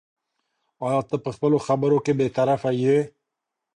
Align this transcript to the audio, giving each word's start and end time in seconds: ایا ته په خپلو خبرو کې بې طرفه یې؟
ایا 0.85 0.99
ته 1.09 1.15
په 1.23 1.29
خپلو 1.35 1.57
خبرو 1.67 1.97
کې 2.05 2.11
بې 2.17 2.27
طرفه 2.37 2.69
یې؟ 2.81 2.97